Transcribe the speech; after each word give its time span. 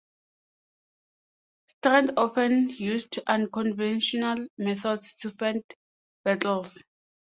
Strand 1.67 2.13
often 2.17 2.69
used 2.69 3.19
unconventional 3.27 4.47
methods 4.57 5.13
to 5.17 5.29
find 5.29 5.61
beetles. 6.25 6.75